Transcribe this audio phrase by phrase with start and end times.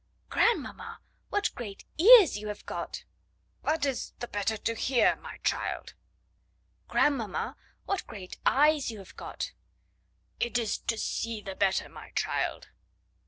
[0.29, 0.99] "Grandmamma,
[1.29, 3.03] what great ears you have got!"
[3.63, 5.93] "That is to hear the better, my child."
[6.87, 9.51] "Grandmamma, what great eyes you have got!"
[10.39, 12.69] "It is to see the better, my child."